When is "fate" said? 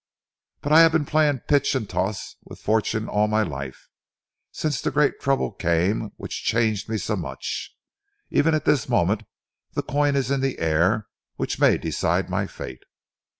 12.47-12.81